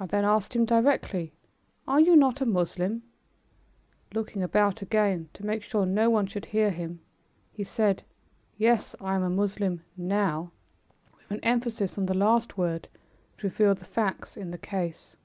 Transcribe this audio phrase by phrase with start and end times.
[0.00, 1.32] I then asked him directly,
[1.86, 3.04] "Are you not a Moslem?"
[4.12, 6.98] Looking about again, to make sure no one should hear him,
[7.52, 8.02] he said,
[8.56, 10.50] "Yes, I am a Moslem now,"
[11.16, 12.88] with an emphasis on the last word
[13.36, 15.16] which revealed the facts in the case.